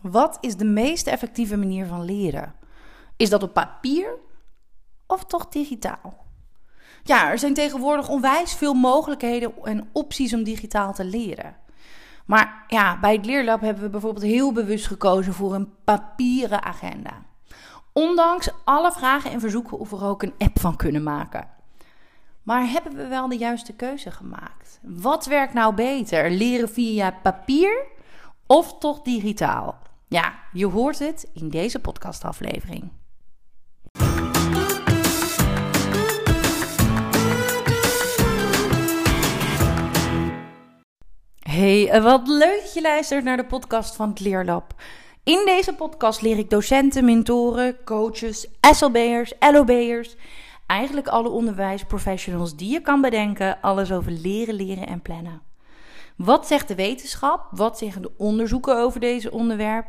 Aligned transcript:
Wat 0.00 0.38
is 0.40 0.56
de 0.56 0.64
meest 0.64 1.06
effectieve 1.06 1.56
manier 1.56 1.86
van 1.86 2.04
leren? 2.04 2.54
Is 3.16 3.30
dat 3.30 3.42
op 3.42 3.52
papier 3.52 4.14
of 5.06 5.24
toch 5.24 5.48
digitaal? 5.48 6.26
Ja, 7.02 7.30
er 7.30 7.38
zijn 7.38 7.54
tegenwoordig 7.54 8.08
onwijs 8.08 8.54
veel 8.54 8.74
mogelijkheden 8.74 9.52
en 9.62 9.88
opties 9.92 10.34
om 10.34 10.42
digitaal 10.42 10.92
te 10.92 11.04
leren. 11.04 11.56
Maar 12.26 12.64
ja, 12.68 13.00
bij 13.00 13.12
het 13.12 13.26
Leerlab 13.26 13.60
hebben 13.60 13.82
we 13.82 13.90
bijvoorbeeld 13.90 14.24
heel 14.24 14.52
bewust 14.52 14.86
gekozen 14.86 15.32
voor 15.32 15.54
een 15.54 15.72
papieren 15.84 16.62
agenda. 16.62 17.22
Ondanks 17.92 18.50
alle 18.64 18.92
vragen 18.92 19.30
en 19.30 19.40
verzoeken 19.40 19.78
of 19.78 19.90
we 19.90 19.96
er 19.96 20.04
ook 20.04 20.22
een 20.22 20.34
app 20.38 20.60
van 20.60 20.76
kunnen 20.76 21.02
maken. 21.02 21.48
Maar 22.42 22.70
hebben 22.70 22.96
we 22.96 23.06
wel 23.06 23.28
de 23.28 23.36
juiste 23.36 23.72
keuze 23.72 24.10
gemaakt? 24.10 24.80
Wat 24.82 25.26
werkt 25.26 25.52
nou 25.52 25.74
beter? 25.74 26.30
Leren 26.30 26.68
via 26.68 27.10
papier 27.22 27.86
of 28.46 28.78
toch 28.78 29.02
digitaal? 29.02 29.78
Ja, 30.12 30.34
je 30.52 30.66
hoort 30.66 30.98
het 30.98 31.30
in 31.32 31.48
deze 31.48 31.78
podcastaflevering. 31.78 32.92
Hey, 41.38 41.90
eh, 41.90 42.02
wat 42.02 42.28
leuk 42.28 42.60
dat 42.60 42.74
je 42.74 42.80
luistert 42.82 43.24
naar 43.24 43.36
de 43.36 43.46
podcast 43.46 43.96
van 43.96 44.08
het 44.08 44.20
Leerlab. 44.20 44.74
In 45.24 45.42
deze 45.44 45.74
podcast 45.74 46.22
leer 46.22 46.38
ik 46.38 46.50
docenten, 46.50 47.04
mentoren, 47.04 47.84
coaches, 47.84 48.48
SLB'ers, 48.60 49.32
LOB'ers, 49.38 50.16
eigenlijk 50.66 51.08
alle 51.08 51.28
onderwijsprofessionals 51.28 52.56
die 52.56 52.72
je 52.72 52.80
kan 52.80 53.00
bedenken, 53.00 53.60
alles 53.60 53.92
over 53.92 54.12
leren, 54.12 54.54
leren 54.54 54.86
en 54.86 55.02
plannen. 55.02 55.49
Wat 56.24 56.46
zegt 56.46 56.68
de 56.68 56.74
wetenschap? 56.74 57.46
Wat 57.50 57.78
zeggen 57.78 58.02
de 58.02 58.10
onderzoeken 58.16 58.76
over 58.76 59.00
deze 59.00 59.30
onderwerp, 59.30 59.86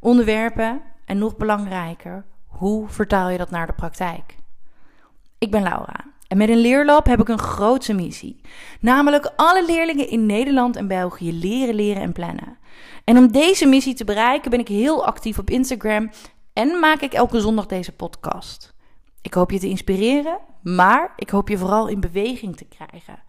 onderwerpen? 0.00 0.82
En 1.04 1.18
nog 1.18 1.36
belangrijker, 1.36 2.24
hoe 2.46 2.88
vertaal 2.88 3.28
je 3.28 3.38
dat 3.38 3.50
naar 3.50 3.66
de 3.66 3.72
praktijk? 3.72 4.36
Ik 5.38 5.50
ben 5.50 5.62
Laura 5.62 6.04
en 6.28 6.36
met 6.36 6.48
een 6.48 6.56
leerlab 6.56 7.06
heb 7.06 7.20
ik 7.20 7.28
een 7.28 7.38
grootse 7.38 7.92
missie. 7.92 8.40
Namelijk 8.80 9.32
alle 9.36 9.64
leerlingen 9.66 10.08
in 10.08 10.26
Nederland 10.26 10.76
en 10.76 10.86
België 10.86 11.32
leren, 11.32 11.74
leren 11.74 12.02
en 12.02 12.12
plannen. 12.12 12.58
En 13.04 13.18
om 13.18 13.32
deze 13.32 13.66
missie 13.66 13.94
te 13.94 14.04
bereiken 14.04 14.50
ben 14.50 14.60
ik 14.60 14.68
heel 14.68 15.06
actief 15.06 15.38
op 15.38 15.50
Instagram 15.50 16.10
en 16.52 16.78
maak 16.80 17.00
ik 17.00 17.12
elke 17.12 17.40
zondag 17.40 17.66
deze 17.66 17.92
podcast. 17.92 18.74
Ik 19.22 19.34
hoop 19.34 19.50
je 19.50 19.58
te 19.58 19.68
inspireren, 19.68 20.38
maar 20.62 21.12
ik 21.16 21.30
hoop 21.30 21.48
je 21.48 21.58
vooral 21.58 21.88
in 21.88 22.00
beweging 22.00 22.56
te 22.56 22.64
krijgen. 22.64 23.22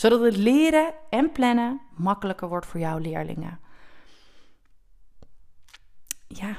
Zodat 0.00 0.20
het 0.20 0.36
leren 0.36 0.92
en 1.10 1.32
plannen 1.32 1.80
makkelijker 1.96 2.48
wordt 2.48 2.66
voor 2.66 2.80
jouw 2.80 2.98
leerlingen. 2.98 3.60
Ja, 6.26 6.56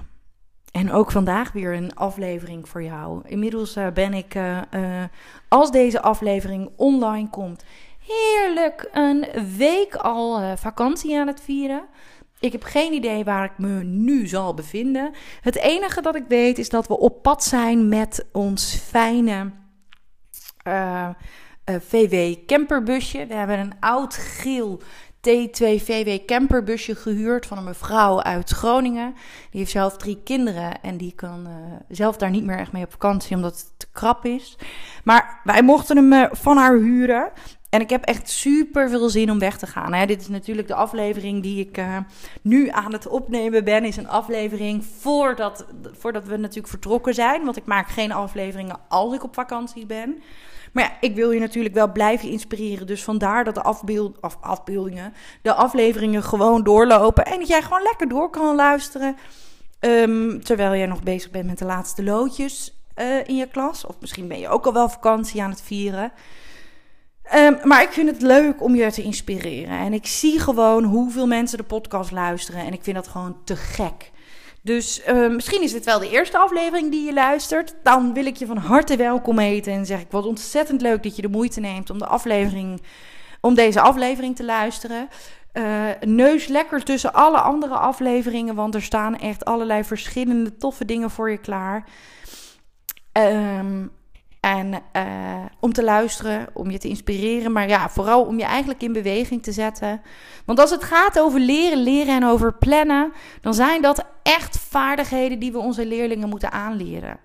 en 0.71 0.91
ook 0.91 1.11
vandaag 1.11 1.51
weer 1.51 1.73
een 1.73 1.95
aflevering 1.95 2.69
voor 2.69 2.83
jou. 2.83 3.21
Inmiddels 3.27 3.77
uh, 3.77 3.87
ben 3.89 4.13
ik, 4.13 4.35
uh, 4.35 4.61
uh, 4.71 5.03
als 5.47 5.71
deze 5.71 6.01
aflevering 6.01 6.69
online 6.75 7.29
komt, 7.29 7.63
heerlijk 7.99 8.89
een 8.91 9.25
week 9.57 9.95
al 9.95 10.57
vakantie 10.57 11.19
aan 11.19 11.27
het 11.27 11.41
vieren. 11.41 11.83
Ik 12.39 12.51
heb 12.51 12.63
geen 12.63 12.93
idee 12.93 13.23
waar 13.23 13.45
ik 13.45 13.57
me 13.57 13.83
nu 13.83 14.27
zal 14.27 14.53
bevinden. 14.53 15.11
Het 15.41 15.55
enige 15.55 16.01
dat 16.01 16.15
ik 16.15 16.25
weet 16.27 16.57
is 16.57 16.69
dat 16.69 16.87
we 16.87 16.97
op 16.97 17.21
pad 17.21 17.43
zijn 17.43 17.89
met 17.89 18.25
ons 18.31 18.75
fijne 18.75 19.51
VW 21.79 22.45
camperbusje. 22.45 23.25
We 23.25 23.33
hebben 23.33 23.59
een 23.59 23.73
oud 23.79 24.13
geel 24.15 24.81
T2VW 25.29 26.25
camperbusje 26.25 26.95
gehuurd 26.95 27.45
van 27.45 27.57
een 27.57 27.63
mevrouw 27.63 28.21
uit 28.21 28.49
Groningen. 28.49 29.13
Die 29.49 29.59
heeft 29.59 29.71
zelf 29.71 29.97
drie 29.97 30.21
kinderen 30.23 30.81
en 30.81 30.97
die 30.97 31.13
kan 31.15 31.47
uh, 31.47 31.53
zelf 31.89 32.17
daar 32.17 32.29
niet 32.29 32.43
meer 32.43 32.57
echt 32.57 32.71
mee 32.71 32.83
op 32.83 32.91
vakantie 32.91 33.35
omdat 33.35 33.57
het 33.59 33.73
te 33.77 33.87
krap 33.91 34.25
is. 34.25 34.57
Maar 35.03 35.41
wij 35.43 35.63
mochten 35.63 35.97
hem 35.97 36.13
uh, 36.13 36.25
van 36.31 36.57
haar 36.57 36.75
huren. 36.75 37.31
En 37.69 37.81
ik 37.81 37.89
heb 37.89 38.03
echt 38.03 38.29
super 38.29 38.89
veel 38.89 39.09
zin 39.09 39.31
om 39.31 39.39
weg 39.39 39.57
te 39.57 39.67
gaan. 39.67 39.93
Hè. 39.93 40.05
Dit 40.05 40.21
is 40.21 40.27
natuurlijk 40.27 40.67
de 40.67 40.75
aflevering 40.75 41.43
die 41.43 41.59
ik 41.59 41.81
nu 42.41 42.69
aan 42.69 42.93
het 42.93 43.07
opnemen 43.07 43.63
ben. 43.63 43.85
Is 43.85 43.97
een 43.97 44.09
aflevering 44.09 44.85
voordat, 44.85 45.65
voordat 45.91 46.27
we 46.27 46.37
natuurlijk 46.37 46.67
vertrokken 46.67 47.13
zijn. 47.13 47.43
Want 47.43 47.57
ik 47.57 47.65
maak 47.65 47.87
geen 47.87 48.11
afleveringen 48.11 48.79
als 48.87 49.13
ik 49.13 49.23
op 49.23 49.33
vakantie 49.33 49.85
ben. 49.85 50.21
Maar 50.71 50.83
ja, 50.83 50.91
ik 50.99 51.15
wil 51.15 51.31
je 51.31 51.39
natuurlijk 51.39 51.75
wel 51.75 51.91
blijven 51.91 52.29
inspireren. 52.29 52.87
Dus 52.87 53.03
vandaar 53.03 53.43
dat 53.43 53.55
de 53.55 53.61
afbeeld, 53.61 54.21
af, 54.21 54.37
afbeeldingen, 54.41 55.13
de 55.41 55.53
afleveringen 55.53 56.23
gewoon 56.23 56.63
doorlopen. 56.63 57.25
En 57.25 57.39
dat 57.39 57.47
jij 57.47 57.61
gewoon 57.61 57.83
lekker 57.83 58.07
door 58.07 58.29
kan 58.29 58.55
luisteren. 58.55 59.15
Um, 59.79 60.43
terwijl 60.43 60.75
jij 60.75 60.85
nog 60.85 61.03
bezig 61.03 61.31
bent 61.31 61.45
met 61.45 61.57
de 61.57 61.65
laatste 61.65 62.03
loodjes 62.03 62.81
uh, 62.95 63.27
in 63.27 63.35
je 63.35 63.47
klas. 63.47 63.85
Of 63.85 63.95
misschien 63.99 64.27
ben 64.27 64.39
je 64.39 64.49
ook 64.49 64.65
al 64.65 64.73
wel 64.73 64.89
vakantie 64.89 65.43
aan 65.43 65.49
het 65.49 65.61
vieren. 65.61 66.11
Um, 67.35 67.57
maar 67.63 67.81
ik 67.81 67.91
vind 67.91 68.09
het 68.09 68.21
leuk 68.21 68.63
om 68.63 68.75
je 68.75 68.91
te 68.91 69.01
inspireren. 69.01 69.77
En 69.77 69.93
ik 69.93 70.07
zie 70.07 70.39
gewoon 70.39 70.83
hoeveel 70.83 71.27
mensen 71.27 71.57
de 71.57 71.63
podcast 71.63 72.11
luisteren. 72.11 72.65
En 72.65 72.73
ik 72.73 72.83
vind 72.83 72.95
dat 72.95 73.07
gewoon 73.07 73.37
te 73.43 73.55
gek. 73.55 74.10
Dus 74.63 75.01
uh, 75.07 75.29
misschien 75.29 75.61
is 75.61 75.71
dit 75.71 75.85
wel 75.85 75.99
de 75.99 76.09
eerste 76.09 76.37
aflevering 76.37 76.91
die 76.91 77.05
je 77.05 77.13
luistert. 77.13 77.75
Dan 77.83 78.13
wil 78.13 78.25
ik 78.25 78.35
je 78.35 78.45
van 78.45 78.57
harte 78.57 78.95
welkom 78.95 79.39
heten 79.39 79.73
en 79.73 79.85
zeg 79.85 79.99
ik 79.99 80.11
wat 80.11 80.25
ontzettend 80.25 80.81
leuk 80.81 81.03
dat 81.03 81.15
je 81.15 81.21
de 81.21 81.27
moeite 81.27 81.59
neemt 81.59 81.89
om 81.89 81.97
de 81.97 82.05
aflevering, 82.05 82.81
om 83.41 83.55
deze 83.55 83.81
aflevering 83.81 84.35
te 84.35 84.45
luisteren. 84.45 85.09
Uh, 85.53 85.89
neus 85.99 86.47
lekker 86.47 86.83
tussen 86.83 87.13
alle 87.13 87.39
andere 87.39 87.75
afleveringen, 87.75 88.55
want 88.55 88.75
er 88.75 88.81
staan 88.81 89.17
echt 89.17 89.45
allerlei 89.45 89.83
verschillende 89.83 90.57
toffe 90.57 90.85
dingen 90.85 91.09
voor 91.09 91.31
je 91.31 91.37
klaar. 91.37 91.85
Um, 93.13 93.91
en 94.41 94.81
uh, 94.95 95.45
om 95.59 95.73
te 95.73 95.83
luisteren, 95.83 96.47
om 96.53 96.71
je 96.71 96.77
te 96.77 96.87
inspireren, 96.87 97.51
maar 97.51 97.67
ja, 97.67 97.89
vooral 97.89 98.23
om 98.23 98.37
je 98.37 98.43
eigenlijk 98.43 98.81
in 98.81 98.93
beweging 98.93 99.43
te 99.43 99.51
zetten. 99.51 100.01
Want 100.45 100.59
als 100.59 100.69
het 100.69 100.83
gaat 100.83 101.19
over 101.19 101.39
leren, 101.39 101.77
leren 101.77 102.15
en 102.15 102.25
over 102.25 102.53
plannen, 102.53 103.13
dan 103.41 103.53
zijn 103.53 103.81
dat 103.81 104.05
echt 104.23 104.57
vaardigheden 104.59 105.39
die 105.39 105.51
we 105.51 105.57
onze 105.57 105.85
leerlingen 105.85 106.29
moeten 106.29 106.51
aanleren. 106.51 107.19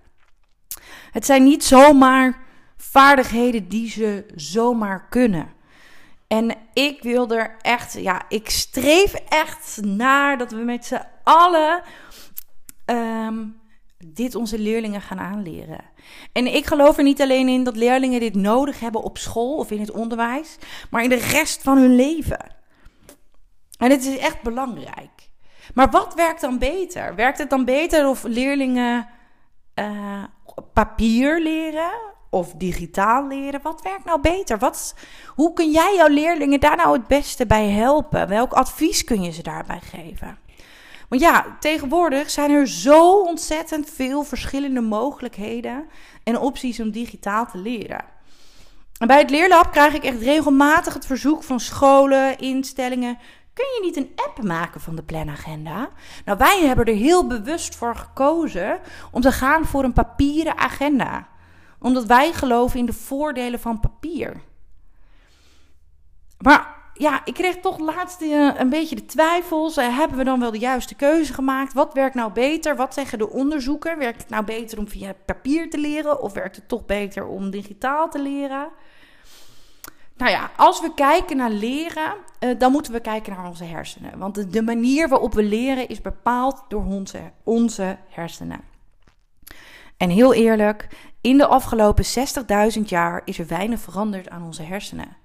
Het 1.11 1.27
zijn 1.27 1.45
niet 1.45 1.65
zomaar 1.65 2.39
vaardigheden 2.77 3.69
die 3.69 3.91
ze 3.91 4.27
zomaar 4.35 5.07
kunnen. 5.09 5.49
En 6.27 6.55
ik 6.73 7.03
wil 7.03 7.31
er 7.31 7.57
echt, 7.61 7.93
ja, 7.93 8.23
ik 8.29 8.51
streef 8.51 9.15
echt 9.15 9.79
naar 9.83 10.39
dat 10.39 10.51
we 10.51 10.63
met 10.63 10.87
z'n 10.87 11.03
allen 11.23 11.83
um, 12.87 13.61
dit 13.99 14.35
onze 14.35 14.59
leerlingen 14.59 15.01
gaan 15.01 15.19
aanleren. 15.19 15.85
En 16.33 16.55
ik 16.55 16.67
geloof 16.67 16.97
er 16.97 17.03
niet 17.03 17.21
alleen 17.21 17.49
in 17.49 17.65
dat 17.65 17.77
leerlingen 17.77 18.21
dit 18.21 18.35
nodig 18.35 18.81
hebben 18.81 19.03
op 19.03 19.19
school 19.19 19.57
of 19.57 19.71
in 19.71 19.81
het 19.81 19.91
onderwijs, 19.91 20.57
maar 20.91 21.03
in 21.03 21.09
de 21.09 21.15
rest 21.33 21.63
van 21.63 21.79
hun 21.79 21.95
leven. 21.95 22.55
En 23.79 23.91
het 23.91 24.05
is 24.05 24.19
echt 24.19 24.43
belangrijk. 24.43 25.31
Maar 25.75 25.91
wat 25.91 26.15
werkt 26.15 26.41
dan 26.41 26.59
beter? 26.59 27.15
Werkt 27.15 27.39
het 27.39 27.51
dan 27.51 27.65
beter 27.65 28.09
of 28.09 28.23
leerlingen 28.23 29.09
uh, 29.75 30.25
papier 30.73 31.41
leren 31.41 31.93
of 32.31 32.53
digitaal 32.53 33.27
leren? 33.27 33.63
Wat 33.63 33.83
werkt 33.83 34.05
nou 34.05 34.21
beter? 34.21 34.59
Wat, 34.59 34.95
hoe 35.35 35.53
kun 35.53 35.71
jij 35.71 35.95
jouw 35.97 36.09
leerlingen 36.09 36.61
daar 36.61 36.77
nou 36.77 36.93
het 36.93 37.07
beste 37.07 37.47
bij 37.47 37.69
helpen? 37.69 38.29
Welk 38.29 38.53
advies 38.53 39.05
kun 39.05 39.23
je 39.23 39.31
ze 39.31 39.43
daarbij 39.43 39.81
geven? 39.81 40.39
Want 41.09 41.21
ja, 41.21 41.57
tegenwoordig 41.61 42.31
zijn 42.31 42.51
er 42.51 42.69
zo 42.69 43.21
ontzettend 43.21 43.91
veel 43.91 44.23
verschillende 44.23 44.81
mogelijkheden 44.81 45.89
en 46.25 46.39
opties 46.39 46.81
om 46.81 46.91
digitaal 46.91 47.47
te 47.47 47.59
leren. 47.59 48.05
En 48.99 49.07
bij 49.07 49.19
het 49.19 49.31
Leerlab 49.31 49.73
krijg 49.73 49.95
ik 49.95 50.05
echt 50.05 50.21
regelmatig 50.21 50.95
het 50.95 51.07
verzoek 51.07 51.43
van 51.43 51.61
scholen, 51.61 52.39
instellingen. 52.39 53.19
Kun 53.53 53.65
je 53.65 53.81
niet 53.83 53.97
een 53.97 54.13
app 54.27 54.43
maken 54.43 54.81
van 54.81 54.97
de 54.97 55.03
planagenda? 55.03 55.89
Nou, 56.25 56.39
wij 56.39 56.61
hebben 56.67 56.85
er 56.85 56.95
heel 56.95 57.27
bewust 57.27 57.75
voor 57.75 57.97
gekozen 57.97 58.81
om 59.11 59.21
te 59.21 59.33
gaan 59.33 59.65
voor 59.65 59.85
een 59.85 59.93
papieren 59.93 60.59
agenda. 60.59 61.29
Omdat 61.79 62.05
wij 62.05 62.33
geloven 62.33 62.79
in 62.79 62.87
de 62.87 62.93
voordelen 62.93 63.61
van 63.61 63.81
papier. 63.81 64.41
Maar 66.39 66.76
ja, 66.99 67.21
ik 67.25 67.35
kreeg 67.35 67.57
toch 67.57 67.79
laatst 67.79 68.23
uh, 68.23 68.51
een 68.57 68.69
beetje 68.69 68.97
de 68.97 69.07
twijfels. 69.07 69.79
Uh, 69.79 69.99
hebben 69.99 70.19
we 70.19 70.25
dan 70.25 70.41
wel 70.41 70.51
de 70.51 70.59
juiste 70.59 70.95
keuze 70.95 71.33
gemaakt? 71.33 71.73
Wat 71.73 71.95
werkt 71.95 72.15
nou 72.15 72.33
beter? 72.33 72.77
Wat 72.77 72.95
zeggen 72.95 73.19
de 73.19 73.31
onderzoeken? 73.31 73.99
Werkt 73.99 74.21
het 74.21 74.31
nou 74.31 74.45
beter 74.45 74.79
om 74.79 74.89
via 74.89 75.15
papier 75.27 75.71
te 75.71 75.79
leren? 75.79 76.23
Of 76.23 76.33
werkt 76.33 76.57
het 76.57 76.69
toch 76.69 76.87
beter 76.87 77.27
om 77.27 77.51
digitaal 77.51 78.11
te 78.11 78.23
leren? 78.23 78.69
Nou 80.17 80.31
ja, 80.31 80.51
als 80.57 80.81
we 80.81 80.95
kijken 80.95 81.37
naar 81.37 81.51
leren, 81.51 82.15
uh, 82.41 82.59
dan 82.59 82.73
moeten 82.73 82.93
we 82.93 83.01
kijken 83.01 83.33
naar 83.37 83.47
onze 83.47 83.65
hersenen. 83.65 84.19
Want 84.19 84.35
de, 84.35 84.47
de, 84.47 84.63
manier 84.63 85.09
waarop 85.09 85.35
we 85.35 85.43
leren 85.43 85.89
is 85.89 86.01
bepaald 86.01 86.65
door 86.69 86.85
onze, 86.85 87.21
onze 87.45 87.97
hersenen. 88.09 88.61
En 89.97 90.11
heel 90.11 90.35
eerlijk, 90.35 90.89
in 91.21 91.37
de 91.37 91.47
afgelopen 91.47 92.05
60.000 92.77 92.83
jaar 92.85 93.23
is 93.25 93.39
er 93.39 93.47
weinig 93.47 93.81
veranderd 93.81 94.29
aan 94.29 94.43
onze 94.43 94.63
hersenen. 94.63 95.17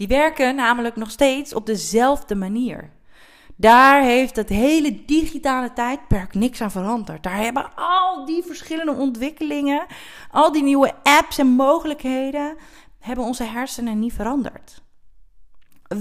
Die 0.00 0.08
werken 0.08 0.54
namelijk 0.54 0.96
nog 0.96 1.10
steeds 1.10 1.54
op 1.54 1.66
dezelfde 1.66 2.34
manier. 2.34 2.90
Daar 3.56 4.02
heeft 4.02 4.36
het 4.36 4.48
hele 4.48 5.04
digitale 5.04 5.72
tijdperk 5.72 6.34
niks 6.34 6.60
aan 6.60 6.70
veranderd. 6.70 7.22
Daar 7.22 7.36
hebben 7.36 7.74
al 7.74 8.24
die 8.26 8.42
verschillende 8.42 8.92
ontwikkelingen, 8.92 9.86
al 10.30 10.52
die 10.52 10.62
nieuwe 10.62 10.92
apps 11.02 11.38
en 11.38 11.46
mogelijkheden, 11.46 12.56
hebben 12.98 13.24
onze 13.24 13.44
hersenen 13.44 13.98
niet 13.98 14.12
veranderd. 14.12 14.82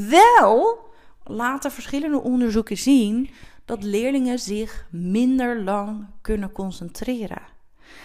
Wel 0.10 0.80
laten 1.24 1.72
verschillende 1.72 2.22
onderzoeken 2.22 2.78
zien 2.78 3.30
dat 3.66 3.84
leerlingen 3.84 4.40
zich 4.40 4.88
minder 4.92 5.64
lang 5.64 6.08
kunnen 6.22 6.52
concentreren. 6.52 7.42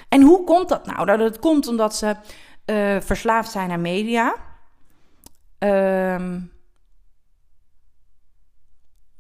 En 0.09 0.23
hoe 0.23 0.45
komt 0.45 0.69
dat 0.69 0.87
nou? 0.87 1.17
dat 1.17 1.39
komt 1.39 1.67
omdat 1.67 1.97
ze 1.97 2.17
uh, 2.67 3.01
verslaafd 3.01 3.51
zijn 3.51 3.71
aan 3.71 3.81
media. 3.81 4.53
Um, 5.65 6.53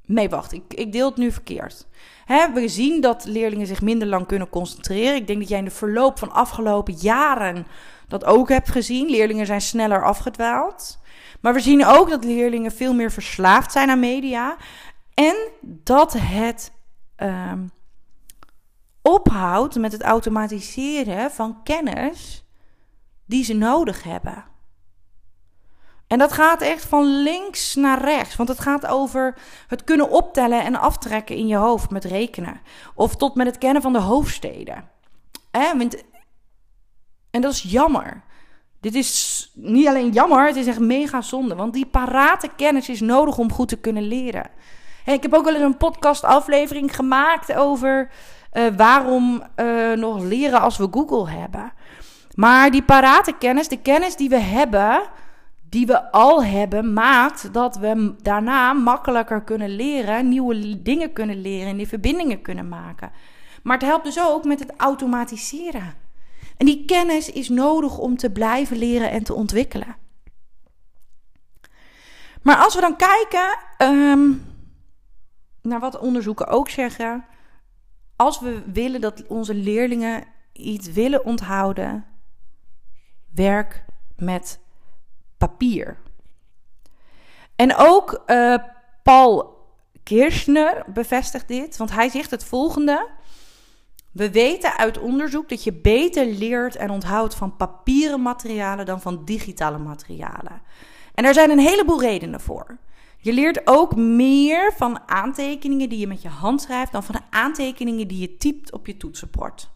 nee, 0.04 0.28
wacht, 0.28 0.52
ik, 0.52 0.74
ik 0.74 0.92
deel 0.92 1.08
het 1.08 1.16
nu 1.16 1.32
verkeerd. 1.32 1.86
We 2.54 2.68
zien 2.68 3.00
dat 3.00 3.24
leerlingen 3.24 3.66
zich 3.66 3.82
minder 3.82 4.08
lang 4.08 4.26
kunnen 4.26 4.48
concentreren. 4.48 5.14
Ik 5.14 5.26
denk 5.26 5.38
dat 5.38 5.48
jij 5.48 5.58
in 5.58 5.64
de 5.64 5.70
verloop 5.70 6.18
van 6.18 6.32
afgelopen 6.32 6.94
jaren 6.94 7.66
dat 8.08 8.24
ook 8.24 8.48
hebt 8.48 8.70
gezien. 8.70 9.10
Leerlingen 9.10 9.46
zijn 9.46 9.60
sneller 9.60 10.04
afgedwaald. 10.04 10.98
Maar 11.40 11.54
we 11.54 11.60
zien 11.60 11.86
ook 11.86 12.10
dat 12.10 12.24
leerlingen 12.24 12.72
veel 12.72 12.94
meer 12.94 13.10
verslaafd 13.10 13.72
zijn 13.72 13.90
aan 13.90 14.00
media. 14.00 14.56
En 15.14 15.36
dat 15.60 16.12
het 16.12 16.72
um, 17.16 17.70
ophoudt 19.02 19.78
met 19.78 19.92
het 19.92 20.02
automatiseren 20.02 21.30
van 21.30 21.62
kennis 21.62 22.44
die 23.26 23.44
ze 23.44 23.54
nodig 23.54 24.02
hebben. 24.02 24.44
En 26.14 26.20
dat 26.20 26.32
gaat 26.32 26.60
echt 26.60 26.84
van 26.84 27.22
links 27.22 27.74
naar 27.74 28.00
rechts. 28.00 28.36
Want 28.36 28.48
het 28.48 28.60
gaat 28.60 28.86
over 28.86 29.34
het 29.66 29.84
kunnen 29.84 30.10
optellen 30.10 30.64
en 30.64 30.76
aftrekken 30.76 31.36
in 31.36 31.46
je 31.46 31.56
hoofd 31.56 31.90
met 31.90 32.04
rekenen. 32.04 32.60
Of 32.94 33.16
tot 33.16 33.34
met 33.34 33.46
het 33.46 33.58
kennen 33.58 33.82
van 33.82 33.92
de 33.92 34.00
hoofdsteden. 34.00 34.88
En 35.50 37.40
dat 37.40 37.52
is 37.52 37.62
jammer. 37.62 38.22
Dit 38.80 38.94
is 38.94 39.50
niet 39.54 39.86
alleen 39.86 40.10
jammer, 40.10 40.46
het 40.46 40.56
is 40.56 40.66
echt 40.66 40.78
mega 40.78 41.20
zonde. 41.20 41.54
Want 41.54 41.72
die 41.72 41.86
parate 41.86 42.50
kennis 42.56 42.88
is 42.88 43.00
nodig 43.00 43.38
om 43.38 43.52
goed 43.52 43.68
te 43.68 43.76
kunnen 43.76 44.02
leren. 44.02 44.50
ik 45.04 45.22
heb 45.22 45.34
ook 45.34 45.44
wel 45.44 45.54
eens 45.54 45.62
een 45.62 45.76
podcastaflevering 45.76 46.96
gemaakt 46.96 47.54
over 47.54 48.10
uh, 48.52 48.62
waarom 48.76 49.42
uh, 49.56 49.92
nog 49.92 50.22
leren 50.22 50.60
als 50.60 50.76
we 50.76 50.88
Google 50.90 51.30
hebben. 51.30 51.72
Maar 52.34 52.70
die 52.70 52.82
parate 52.82 53.32
kennis, 53.38 53.68
de 53.68 53.80
kennis 53.80 54.16
die 54.16 54.28
we 54.28 54.40
hebben, 54.40 55.02
die 55.74 55.86
we 55.86 56.10
al 56.10 56.44
hebben, 56.44 56.92
maakt 56.92 57.52
dat 57.52 57.76
we 57.76 58.14
daarna 58.22 58.72
makkelijker 58.72 59.42
kunnen 59.42 59.68
leren, 59.68 60.28
nieuwe 60.28 60.82
dingen 60.82 61.12
kunnen 61.12 61.40
leren 61.40 61.68
en 61.68 61.76
die 61.76 61.88
verbindingen 61.88 62.42
kunnen 62.42 62.68
maken. 62.68 63.12
Maar 63.62 63.76
het 63.78 63.86
helpt 63.86 64.04
dus 64.04 64.20
ook 64.20 64.44
met 64.44 64.58
het 64.58 64.72
automatiseren. 64.76 65.94
En 66.56 66.66
die 66.66 66.84
kennis 66.84 67.30
is 67.30 67.48
nodig 67.48 67.98
om 67.98 68.16
te 68.16 68.30
blijven 68.30 68.76
leren 68.76 69.10
en 69.10 69.22
te 69.24 69.34
ontwikkelen. 69.34 69.96
Maar 72.42 72.56
als 72.56 72.74
we 72.74 72.80
dan 72.80 72.96
kijken 72.96 73.58
um, 73.78 74.44
naar 75.62 75.80
wat 75.80 75.98
onderzoeken 75.98 76.46
ook 76.46 76.68
zeggen, 76.68 77.24
als 78.16 78.40
we 78.40 78.62
willen 78.72 79.00
dat 79.00 79.26
onze 79.26 79.54
leerlingen 79.54 80.24
iets 80.52 80.92
willen 80.92 81.24
onthouden, 81.24 82.04
werk 83.34 83.84
met 84.16 84.63
papier. 85.46 85.96
En 87.56 87.76
ook 87.76 88.22
uh, 88.26 88.56
Paul 89.02 89.56
Kirchner 90.02 90.84
bevestigt 90.86 91.48
dit, 91.48 91.76
want 91.76 91.90
hij 91.90 92.08
zegt 92.08 92.30
het 92.30 92.44
volgende. 92.44 93.08
We 94.12 94.30
weten 94.30 94.76
uit 94.76 94.98
onderzoek 94.98 95.48
dat 95.48 95.64
je 95.64 95.72
beter 95.72 96.26
leert 96.26 96.76
en 96.76 96.90
onthoudt 96.90 97.34
van 97.34 97.56
papieren 97.56 98.22
materialen 98.22 98.86
dan 98.86 99.00
van 99.00 99.24
digitale 99.24 99.78
materialen. 99.78 100.62
En 101.14 101.24
daar 101.24 101.34
zijn 101.34 101.50
een 101.50 101.58
heleboel 101.58 102.00
redenen 102.00 102.40
voor. 102.40 102.78
Je 103.18 103.32
leert 103.32 103.60
ook 103.64 103.96
meer 103.96 104.72
van 104.76 105.00
aantekeningen 105.06 105.88
die 105.88 105.98
je 105.98 106.06
met 106.06 106.22
je 106.22 106.28
hand 106.28 106.62
schrijft 106.62 106.92
dan 106.92 107.02
van 107.02 107.14
de 107.14 107.36
aantekeningen 107.36 108.08
die 108.08 108.18
je 108.18 108.36
typt 108.36 108.72
op 108.72 108.86
je 108.86 108.96
toetsenbord. 108.96 109.70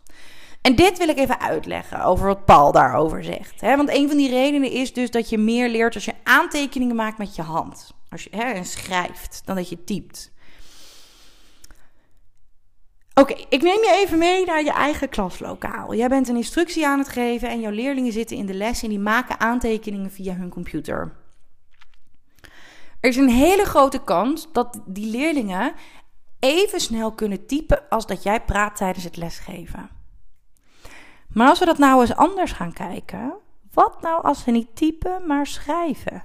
En 0.68 0.74
dit 0.74 0.98
wil 0.98 1.08
ik 1.08 1.18
even 1.18 1.40
uitleggen 1.40 2.02
over 2.02 2.26
wat 2.26 2.44
Paul 2.44 2.72
daarover 2.72 3.24
zegt. 3.24 3.60
Want 3.60 3.90
een 3.90 4.08
van 4.08 4.16
die 4.16 4.30
redenen 4.30 4.70
is 4.70 4.92
dus 4.92 5.10
dat 5.10 5.28
je 5.28 5.38
meer 5.38 5.68
leert 5.68 5.94
als 5.94 6.04
je 6.04 6.14
aantekeningen 6.22 6.96
maakt 6.96 7.18
met 7.18 7.36
je 7.36 7.42
hand. 7.42 7.94
Als 8.08 8.22
je 8.22 8.30
en 8.30 8.64
schrijft, 8.64 9.42
dan 9.44 9.56
dat 9.56 9.68
je 9.68 9.84
typt. 9.84 10.32
Oké, 13.14 13.34
ik 13.48 13.62
neem 13.62 13.82
je 13.82 14.00
even 14.04 14.18
mee 14.18 14.44
naar 14.44 14.64
je 14.64 14.72
eigen 14.72 15.08
klaslokaal. 15.08 15.94
Jij 15.94 16.08
bent 16.08 16.28
een 16.28 16.36
instructie 16.36 16.86
aan 16.86 16.98
het 16.98 17.08
geven 17.08 17.48
en 17.48 17.60
jouw 17.60 17.72
leerlingen 17.72 18.12
zitten 18.12 18.36
in 18.36 18.46
de 18.46 18.54
les 18.54 18.82
en 18.82 18.88
die 18.88 18.98
maken 18.98 19.40
aantekeningen 19.40 20.10
via 20.10 20.34
hun 20.34 20.50
computer. 20.50 21.16
Er 23.00 23.08
is 23.08 23.16
een 23.16 23.30
hele 23.30 23.64
grote 23.64 24.04
kans 24.04 24.48
dat 24.52 24.80
die 24.86 25.10
leerlingen 25.10 25.72
even 26.38 26.80
snel 26.80 27.12
kunnen 27.12 27.46
typen 27.46 27.88
als 27.88 28.06
dat 28.06 28.22
jij 28.22 28.40
praat 28.40 28.76
tijdens 28.76 29.04
het 29.04 29.16
lesgeven. 29.16 29.97
Maar 31.28 31.48
als 31.48 31.58
we 31.58 31.64
dat 31.64 31.78
nou 31.78 32.00
eens 32.00 32.14
anders 32.14 32.52
gaan 32.52 32.72
kijken, 32.72 33.34
wat 33.72 34.02
nou 34.02 34.22
als 34.22 34.42
ze 34.42 34.50
niet 34.50 34.76
typen, 34.76 35.26
maar 35.26 35.46
schrijven? 35.46 36.24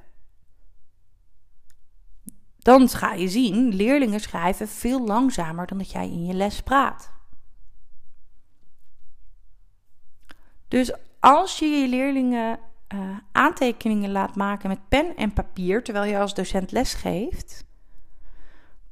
Dan 2.58 2.90
ga 2.90 3.14
je 3.14 3.28
zien, 3.28 3.76
leerlingen 3.76 4.20
schrijven 4.20 4.68
veel 4.68 5.06
langzamer 5.06 5.68
dan 5.68 5.78
dat 5.78 5.92
jij 5.92 6.06
in 6.06 6.26
je 6.26 6.34
les 6.34 6.62
praat. 6.62 7.12
Dus 10.68 10.94
als 11.20 11.60
je 11.60 11.66
je 11.66 11.88
leerlingen 11.88 12.60
uh, 12.94 13.18
aantekeningen 13.32 14.12
laat 14.12 14.36
maken 14.36 14.70
met 14.70 14.88
pen 14.90 15.16
en 15.16 15.34
papier 15.34 15.84
terwijl 15.84 16.12
je 16.12 16.20
als 16.20 16.34
docent 16.34 16.72
les 16.72 16.94
geeft, 16.94 17.66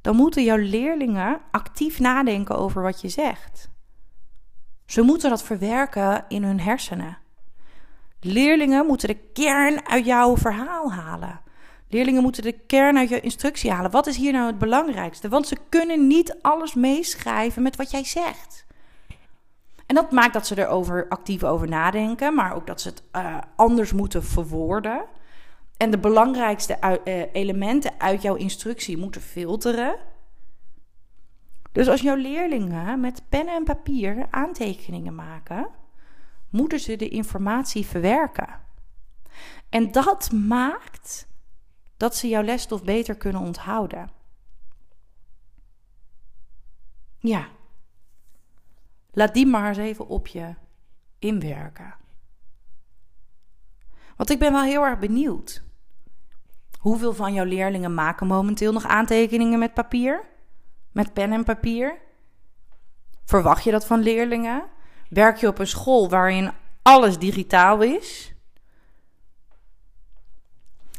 dan 0.00 0.16
moeten 0.16 0.44
jouw 0.44 0.56
leerlingen 0.56 1.40
actief 1.50 1.98
nadenken 1.98 2.58
over 2.58 2.82
wat 2.82 3.00
je 3.00 3.08
zegt. 3.08 3.70
Ze 4.86 5.02
moeten 5.02 5.30
dat 5.30 5.42
verwerken 5.42 6.24
in 6.28 6.44
hun 6.44 6.60
hersenen. 6.60 7.18
Leerlingen 8.20 8.86
moeten 8.86 9.08
de 9.08 9.20
kern 9.32 9.88
uit 9.88 10.04
jouw 10.04 10.36
verhaal 10.36 10.92
halen. 10.92 11.40
Leerlingen 11.88 12.22
moeten 12.22 12.42
de 12.42 12.58
kern 12.66 12.98
uit 12.98 13.08
je 13.08 13.20
instructie 13.20 13.70
halen. 13.70 13.90
Wat 13.90 14.06
is 14.06 14.16
hier 14.16 14.32
nou 14.32 14.46
het 14.46 14.58
belangrijkste? 14.58 15.28
Want 15.28 15.46
ze 15.46 15.56
kunnen 15.68 16.06
niet 16.06 16.36
alles 16.42 16.74
meeschrijven 16.74 17.62
met 17.62 17.76
wat 17.76 17.90
jij 17.90 18.04
zegt. 18.04 18.66
En 19.86 19.94
dat 19.94 20.10
maakt 20.10 20.32
dat 20.32 20.46
ze 20.46 20.58
erover 20.58 21.06
actief 21.08 21.44
over 21.44 21.68
nadenken, 21.68 22.34
maar 22.34 22.54
ook 22.54 22.66
dat 22.66 22.80
ze 22.80 22.88
het 22.88 23.02
uh, 23.16 23.38
anders 23.56 23.92
moeten 23.92 24.24
verwoorden. 24.24 25.04
En 25.76 25.90
de 25.90 25.98
belangrijkste 25.98 26.78
uh, 27.04 27.22
elementen 27.32 27.92
uit 27.98 28.22
jouw 28.22 28.34
instructie 28.34 28.98
moeten 28.98 29.20
filteren. 29.20 29.96
Dus 31.72 31.88
als 31.88 32.00
jouw 32.00 32.16
leerlingen 32.16 33.00
met 33.00 33.22
pen 33.28 33.48
en 33.48 33.64
papier 33.64 34.26
aantekeningen 34.30 35.14
maken, 35.14 35.68
moeten 36.50 36.80
ze 36.80 36.96
de 36.96 37.08
informatie 37.08 37.86
verwerken. 37.86 38.60
En 39.68 39.92
dat 39.92 40.32
maakt 40.32 41.28
dat 41.96 42.16
ze 42.16 42.28
jouw 42.28 42.42
lesstof 42.42 42.84
beter 42.84 43.16
kunnen 43.16 43.42
onthouden. 43.42 44.10
Ja. 47.18 47.48
Laat 49.10 49.34
die 49.34 49.46
maar 49.46 49.68
eens 49.68 49.78
even 49.78 50.08
op 50.08 50.26
je 50.26 50.54
inwerken. 51.18 51.94
Want 54.16 54.30
ik 54.30 54.38
ben 54.38 54.52
wel 54.52 54.62
heel 54.62 54.84
erg 54.84 54.98
benieuwd. 54.98 55.62
Hoeveel 56.78 57.14
van 57.14 57.32
jouw 57.32 57.44
leerlingen 57.44 57.94
maken 57.94 58.26
momenteel 58.26 58.72
nog 58.72 58.86
aantekeningen 58.86 59.58
met 59.58 59.74
papier? 59.74 60.31
Met 60.92 61.12
pen 61.12 61.32
en 61.32 61.44
papier? 61.44 61.98
Verwacht 63.24 63.64
je 63.64 63.70
dat 63.70 63.86
van 63.86 64.00
leerlingen? 64.00 64.64
Werk 65.08 65.36
je 65.36 65.46
op 65.46 65.58
een 65.58 65.66
school 65.66 66.08
waarin 66.08 66.52
alles 66.82 67.18
digitaal 67.18 67.82
is? 67.82 68.32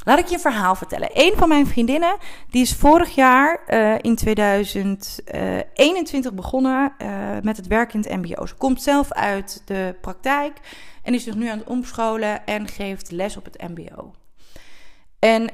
Laat 0.03 0.19
ik 0.19 0.27
je 0.27 0.33
een 0.33 0.39
verhaal 0.39 0.75
vertellen. 0.75 1.09
Een 1.13 1.33
van 1.35 1.50
mijn 1.50 1.67
vriendinnen, 1.67 2.17
die 2.50 2.62
is 2.62 2.73
vorig 2.73 3.15
jaar 3.15 3.59
uh, 3.67 3.95
in 4.01 4.15
2021 4.15 6.33
begonnen 6.33 6.93
uh, 6.97 7.29
met 7.41 7.57
het 7.57 7.67
werk 7.67 7.93
in 7.93 8.00
het 8.00 8.09
MBO. 8.09 8.45
Ze 8.45 8.55
komt 8.55 8.81
zelf 8.81 9.12
uit 9.12 9.62
de 9.65 9.95
praktijk 10.01 10.59
en 11.03 11.13
is 11.13 11.23
zich 11.23 11.35
nu 11.35 11.47
aan 11.47 11.57
het 11.57 11.67
omscholen 11.67 12.45
en 12.45 12.67
geeft 12.67 13.12
les 13.12 13.38
op 13.38 13.45
het 13.45 13.62
MBO. 13.62 14.13
En 15.19 15.50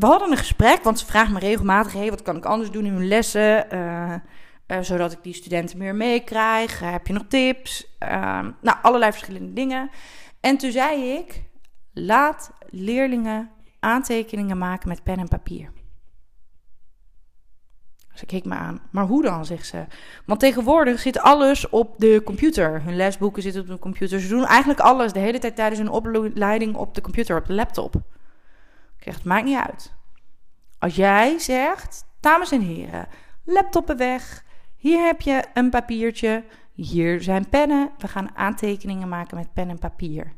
we 0.00 0.06
hadden 0.06 0.30
een 0.30 0.36
gesprek, 0.36 0.82
want 0.82 0.98
ze 0.98 1.06
vraagt 1.06 1.32
me 1.32 1.38
regelmatig: 1.38 1.92
hey, 1.92 2.10
wat 2.10 2.22
kan 2.22 2.36
ik 2.36 2.44
anders 2.44 2.70
doen 2.70 2.84
in 2.84 2.94
mijn 2.94 3.08
lessen? 3.08 3.66
Uh, 3.72 4.14
zodat 4.80 5.12
ik 5.12 5.22
die 5.22 5.34
studenten 5.34 5.78
meer 5.78 5.94
meekrijg. 5.94 6.80
heb 6.80 7.06
je 7.06 7.12
nog 7.12 7.24
tips? 7.28 7.96
Ehm, 7.98 8.50
nou, 8.60 8.78
allerlei 8.82 9.12
verschillende 9.12 9.52
dingen. 9.52 9.90
En 10.40 10.56
toen 10.56 10.70
zei 10.70 11.12
ik: 11.12 11.42
Laat 11.92 12.52
leerlingen 12.68 13.50
aantekeningen 13.80 14.58
maken 14.58 14.88
met 14.88 15.02
pen 15.02 15.18
en 15.18 15.28
papier. 15.28 15.72
Ze 18.14 18.26
keek 18.26 18.44
me 18.44 18.54
aan. 18.54 18.80
Maar 18.90 19.06
hoe 19.06 19.22
dan, 19.22 19.44
zegt 19.44 19.66
ze. 19.66 19.84
Want 20.26 20.40
tegenwoordig 20.40 21.00
zit 21.00 21.18
alles 21.18 21.68
op 21.68 21.94
de 21.98 22.22
computer. 22.24 22.82
Hun 22.82 22.96
lesboeken 22.96 23.42
zitten 23.42 23.62
op 23.62 23.68
de 23.68 23.78
computer. 23.78 24.20
Ze 24.20 24.28
doen 24.28 24.44
eigenlijk 24.44 24.80
alles 24.80 25.12
de 25.12 25.18
hele 25.18 25.38
tijd 25.38 25.56
tijdens 25.56 25.80
hun 25.80 25.90
opleiding 25.90 26.74
op 26.74 26.94
de 26.94 27.00
computer, 27.00 27.36
op 27.36 27.46
de 27.46 27.52
laptop. 27.52 27.94
Ik 29.00 29.06
zeg, 29.06 29.14
het 29.14 29.24
maakt 29.24 29.44
niet 29.44 29.56
uit. 29.56 29.92
Als 30.78 30.96
jij 30.96 31.38
zegt, 31.38 32.04
dames 32.20 32.52
en 32.52 32.60
heren, 32.60 33.08
laptoppen 33.44 33.96
weg. 33.96 34.44
Hier 34.76 35.04
heb 35.04 35.20
je 35.20 35.44
een 35.54 35.70
papiertje. 35.70 36.44
Hier 36.72 37.22
zijn 37.22 37.48
pennen. 37.48 37.90
We 37.98 38.08
gaan 38.08 38.36
aantekeningen 38.36 39.08
maken 39.08 39.36
met 39.36 39.52
pen 39.52 39.68
en 39.68 39.78
papier. 39.78 40.34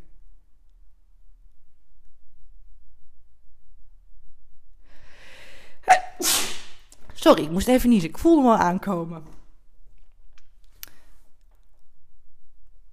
Sorry, 7.12 7.42
ik 7.42 7.50
moest 7.50 7.69
even 7.69 7.88
niezen. 7.88 8.09
Ik 8.09 8.19
voelde 8.19 8.42
me 8.42 8.49
al 8.49 8.57
aankomen. 8.57 9.25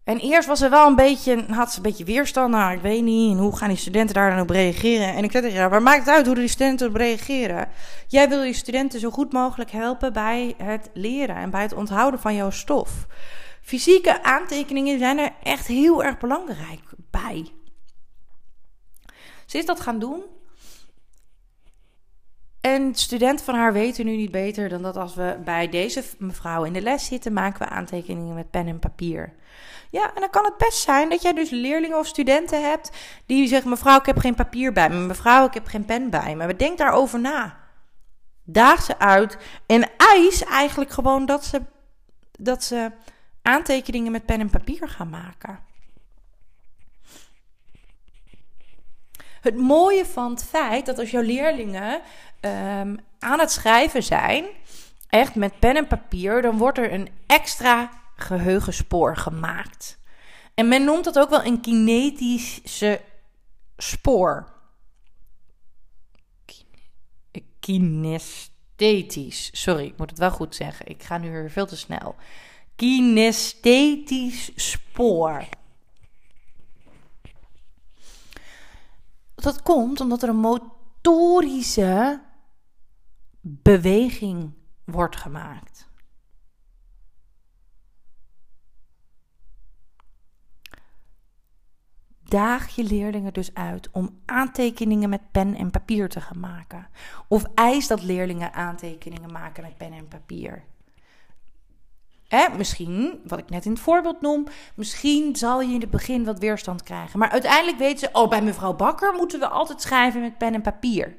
En 0.10 0.18
eerst 0.18 0.48
was 0.48 0.62
er 0.62 0.70
wel 0.70 0.88
een 0.88 0.96
beetje, 0.96 1.46
had 1.50 1.72
ze 1.72 1.78
een 1.78 1.84
beetje 1.84 2.04
weerstand. 2.04 2.52
Nou, 2.52 2.74
ik 2.74 2.82
weet 2.82 3.04
niet. 3.04 3.38
Hoe 3.38 3.58
gaan 3.58 3.68
die 3.68 3.78
studenten 3.78 4.16
daar 4.16 4.30
dan 4.30 4.40
op 4.40 4.50
reageren? 4.50 5.16
En 5.16 5.24
ik 5.24 5.32
zei 5.32 5.44
tegen 5.44 5.60
haar, 5.60 5.70
waar 5.70 5.82
maakt 5.82 6.06
het 6.06 6.16
uit 6.16 6.26
hoe 6.26 6.36
die 6.36 6.48
studenten 6.48 6.88
op 6.88 6.96
reageren? 6.96 7.68
Jij 8.08 8.30
wil 8.30 8.44
je 8.44 8.54
studenten 8.54 9.00
zo 9.00 9.10
goed 9.10 9.34
mogelijk 9.34 9.72
helpen 9.72 10.14
bij 10.14 10.54
het 10.58 10.90
leren 10.94 11.36
en 11.36 11.50
bij 11.50 11.62
het 11.62 11.74
onthouden 11.74 12.20
van 12.20 12.36
jouw 12.36 12.50
stof. 12.50 13.08
Fysieke 13.62 14.24
aantekeningen 14.24 15.00
zijn 15.00 15.18
er 15.18 15.32
echt 15.44 15.68
heel 15.68 16.04
erg 16.04 16.18
belangrijk 16.18 16.82
bij. 17.12 17.52
Ze 19.46 19.58
is 19.58 19.66
dat 19.66 19.80
gaan 19.80 20.00
doen. 20.00 20.24
En 22.62 22.96
studenten 22.96 23.46
van 23.46 23.56
haar 23.56 23.74
weten 23.74 24.06
nu 24.06 24.16
niet 24.16 24.32
beter 24.32 24.70
dan 24.70 24.82
dat 24.82 24.98
als 24.98 25.16
we 25.16 25.38
bij 25.44 25.70
deze 25.70 26.04
mevrouw 26.18 26.64
in 26.64 26.74
de 26.74 26.82
les 26.82 27.06
zitten, 27.06 27.34
maken 27.34 27.60
we 27.60 27.74
aantekeningen 27.74 28.36
met 28.36 28.52
pen 28.52 28.68
en 28.68 28.80
papier. 28.80 29.34
Ja, 29.90 30.14
en 30.14 30.22
dan 30.22 30.30
kan 30.30 30.44
het 30.44 30.58
best 30.58 30.82
zijn 30.82 31.10
dat 31.10 31.22
jij 31.22 31.34
dus 31.34 31.50
leerlingen 31.50 31.98
of 31.98 32.08
studenten 32.08 32.70
hebt 32.70 32.92
die 33.26 33.48
zeggen: 33.48 33.70
Mevrouw, 33.70 33.98
ik 34.00 34.06
heb 34.06 34.18
geen 34.18 34.36
papier 34.36 34.74
bij 34.74 34.90
me. 34.90 34.96
Mevrouw, 34.96 35.46
ik 35.46 35.54
heb 35.54 35.68
geen 35.68 35.86
pen 35.86 36.10
bij 36.10 36.36
me. 36.36 36.56
Denk 36.56 36.78
daarover 36.78 37.20
na. 37.20 37.58
Daag 38.44 38.82
ze 38.82 39.00
uit 39.00 39.38
en 39.66 39.90
eis 39.98 40.44
eigenlijk 40.44 40.92
gewoon 40.92 41.26
dat 41.26 41.46
ze, 41.46 41.62
dat 42.32 42.64
ze 42.64 42.92
aantekeningen 43.42 44.12
met 44.12 44.26
pen 44.26 44.40
en 44.40 44.50
papier 44.50 44.90
gaan 44.90 45.10
maken. 45.10 45.60
Het 49.42 49.56
mooie 49.58 50.06
van 50.06 50.32
het 50.32 50.44
feit 50.44 50.86
dat 50.86 51.00
als 51.00 51.12
jouw 51.12 51.22
leerlingen 51.22 52.02
um, 52.42 53.00
aan 53.20 53.40
het 53.40 53.52
schrijven 53.52 54.04
zijn, 54.04 54.46
echt 55.08 55.36
met 55.36 55.60
pen 55.60 55.76
en 55.76 55.88
papier, 55.88 56.42
dan 56.42 56.58
wordt 56.58 56.78
er 56.78 56.94
een 56.94 57.10
extra 57.26 57.90
geheugenspoor 58.16 59.18
gemaakt. 59.18 60.00
En 60.54 60.68
men 60.68 60.84
noemt 60.84 61.04
dat 61.04 61.20
ook 61.20 61.30
wel 61.30 61.46
een 61.46 61.62
kinetische 61.62 63.02
spoor. 63.78 64.58
Kinesthetisch. 67.60 69.50
Sorry, 69.52 69.86
ik 69.86 69.98
moet 69.98 70.10
het 70.10 70.20
wel 70.20 70.32
goed 70.32 70.56
zeggen. 70.56 70.88
Ik 70.88 71.04
ga 71.04 71.18
nu 71.18 71.32
weer 71.32 71.52
veel 71.52 71.66
te 71.66 71.78
snel. 71.78 72.16
Kinesthetisch 72.76 74.52
spoor. 74.56 75.48
Dat 79.36 79.62
komt 79.62 80.00
omdat 80.00 80.24
er 80.24 80.30
een 80.30 80.36
motorische 80.36 82.22
beweging 83.42 84.54
wordt 84.84 85.16
gemaakt. 85.16 85.88
Daag 92.24 92.76
je 92.76 92.84
leerlingen 92.84 93.34
dus 93.34 93.54
uit 93.54 93.90
om 93.92 94.20
aantekeningen 94.26 95.10
met 95.10 95.32
pen 95.32 95.56
en 95.56 95.72
papier 95.72 96.10
te 96.10 96.22
gaan 96.22 96.40
maken. 96.40 96.88
Of 97.28 97.44
eis 97.54 97.88
dat 97.88 98.04
leerlingen 98.04 98.54
aantekeningen 98.54 99.32
maken 99.32 99.64
met 99.64 99.78
pen 99.78 99.94
en 99.94 100.08
papier. 100.08 100.64
Misschien, 102.58 103.22
wat 103.24 103.40
ik 103.40 103.50
net 103.50 103.66
in 103.66 103.72
het 103.72 103.80
voorbeeld 103.80 104.22
noem, 104.22 104.48
misschien 104.76 105.36
zal 105.36 105.62
je 105.62 105.74
in 105.74 105.82
het 105.82 105.90
begin 105.90 106.26
wat 106.26 106.40
weerstand 106.40 106.84
krijgen. 106.84 107.20
Maar 107.20 107.30
uiteindelijk 107.30 107.78
weten 107.78 108.00
ze, 108.00 108.10
oh, 108.12 108.30
bij 108.30 108.42
mevrouw 108.42 108.74
Bakker 108.74 109.14
moeten 109.14 109.40
we 109.40 109.48
altijd 109.48 109.82
schrijven 109.82 110.22
met 110.22 110.38
pen 110.38 110.54
en 110.54 110.62
papier. 110.62 111.18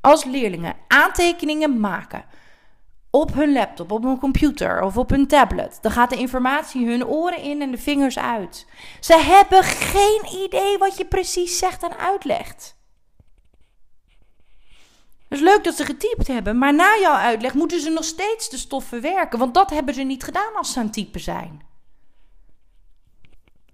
Als 0.00 0.24
leerlingen 0.24 0.76
aantekeningen 0.88 1.80
maken 1.80 2.24
op 3.10 3.34
hun 3.34 3.52
laptop, 3.52 3.90
op 3.90 4.02
hun 4.02 4.18
computer 4.18 4.82
of 4.82 4.96
op 4.96 5.10
hun 5.10 5.26
tablet, 5.26 5.78
dan 5.80 5.92
gaat 5.92 6.10
de 6.10 6.16
informatie 6.16 6.86
hun 6.86 7.06
oren 7.06 7.42
in 7.42 7.62
en 7.62 7.70
de 7.70 7.78
vingers 7.78 8.18
uit. 8.18 8.66
Ze 9.00 9.18
hebben 9.18 9.64
geen 9.64 10.22
idee 10.44 10.78
wat 10.78 10.96
je 10.96 11.04
precies 11.04 11.58
zegt 11.58 11.82
en 11.82 11.98
uitlegt. 11.98 12.76
Het 15.28 15.38
is 15.38 15.44
leuk 15.44 15.64
dat 15.64 15.74
ze 15.74 15.84
getypt 15.84 16.26
hebben, 16.26 16.58
maar 16.58 16.74
na 16.74 16.98
jouw 17.00 17.14
uitleg 17.14 17.54
moeten 17.54 17.80
ze 17.80 17.90
nog 17.90 18.04
steeds 18.04 18.50
de 18.50 18.56
stof 18.56 18.84
verwerken, 18.84 19.38
want 19.38 19.54
dat 19.54 19.70
hebben 19.70 19.94
ze 19.94 20.02
niet 20.02 20.24
gedaan 20.24 20.54
als 20.54 20.72
ze 20.72 20.78
aan 20.78 20.84
het 20.84 20.94
typen 20.94 21.20
zijn. 21.20 21.66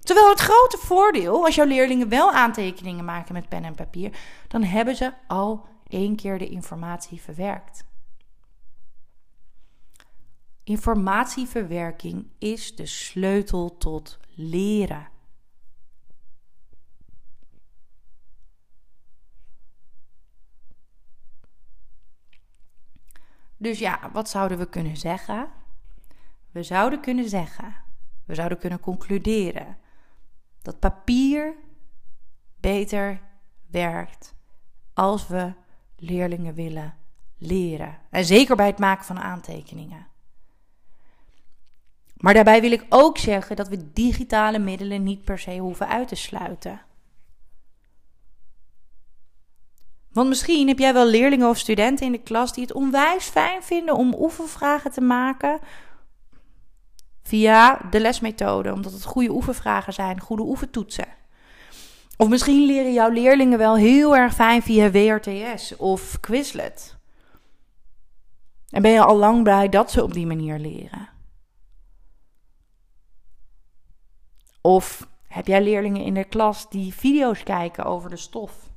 Terwijl 0.00 0.28
het 0.28 0.40
grote 0.40 0.78
voordeel, 0.78 1.44
als 1.44 1.54
jouw 1.54 1.66
leerlingen 1.66 2.08
wel 2.08 2.32
aantekeningen 2.32 3.04
maken 3.04 3.34
met 3.34 3.48
pen 3.48 3.64
en 3.64 3.74
papier, 3.74 4.16
dan 4.48 4.62
hebben 4.62 4.96
ze 4.96 5.12
al 5.26 5.66
één 5.88 6.16
keer 6.16 6.38
de 6.38 6.48
informatie 6.48 7.20
verwerkt. 7.20 7.86
Informatieverwerking 10.62 12.30
is 12.38 12.76
de 12.76 12.86
sleutel 12.86 13.76
tot 13.76 14.18
leren. 14.34 15.08
Dus 23.56 23.78
ja, 23.78 24.10
wat 24.12 24.28
zouden 24.28 24.58
we 24.58 24.68
kunnen 24.68 24.96
zeggen? 24.96 25.52
We 26.50 26.62
zouden 26.62 27.00
kunnen 27.00 27.28
zeggen, 27.28 27.76
we 28.24 28.34
zouden 28.34 28.58
kunnen 28.58 28.80
concluderen 28.80 29.78
dat 30.62 30.78
papier 30.78 31.56
beter 32.60 33.20
werkt 33.66 34.34
als 34.92 35.26
we 35.26 35.54
leerlingen 36.04 36.54
willen 36.54 36.94
leren. 37.38 37.98
En 38.10 38.24
zeker 38.24 38.56
bij 38.56 38.66
het 38.66 38.78
maken 38.78 39.04
van 39.04 39.18
aantekeningen. 39.18 40.06
Maar 42.16 42.34
daarbij 42.34 42.60
wil 42.60 42.72
ik 42.72 42.86
ook 42.88 43.18
zeggen 43.18 43.56
dat 43.56 43.68
we 43.68 43.92
digitale 43.92 44.58
middelen 44.58 45.02
niet 45.02 45.24
per 45.24 45.38
se 45.38 45.58
hoeven 45.58 45.88
uit 45.88 46.08
te 46.08 46.14
sluiten. 46.14 46.80
Want 50.12 50.28
misschien 50.28 50.68
heb 50.68 50.78
jij 50.78 50.92
wel 50.92 51.06
leerlingen 51.06 51.48
of 51.48 51.58
studenten 51.58 52.06
in 52.06 52.12
de 52.12 52.22
klas 52.22 52.52
die 52.52 52.62
het 52.62 52.72
onwijs 52.72 53.24
fijn 53.24 53.62
vinden 53.62 53.96
om 53.96 54.14
oefenvragen 54.18 54.90
te 54.92 55.00
maken 55.00 55.60
via 57.22 57.80
de 57.90 58.00
lesmethode, 58.00 58.72
omdat 58.72 58.92
het 58.92 59.04
goede 59.04 59.30
oefenvragen 59.30 59.92
zijn, 59.92 60.20
goede 60.20 60.42
oefentoetsen. 60.42 61.06
Of 62.16 62.28
misschien 62.28 62.66
leren 62.66 62.92
jouw 62.92 63.10
leerlingen 63.10 63.58
wel 63.58 63.76
heel 63.76 64.16
erg 64.16 64.34
fijn 64.34 64.62
via 64.62 64.90
WRTS 64.90 65.76
of 65.76 66.20
Quizlet. 66.20 66.96
En 68.68 68.82
ben 68.82 68.90
je 68.90 69.04
al 69.04 69.16
lang 69.16 69.42
blij 69.42 69.68
dat 69.68 69.90
ze 69.90 70.02
op 70.02 70.12
die 70.12 70.26
manier 70.26 70.58
leren? 70.58 71.08
Of 74.60 75.08
heb 75.26 75.46
jij 75.46 75.62
leerlingen 75.62 76.02
in 76.02 76.14
de 76.14 76.24
klas 76.24 76.70
die 76.70 76.94
video's 76.94 77.42
kijken 77.42 77.84
over 77.84 78.10
de 78.10 78.16
stof? 78.16 78.70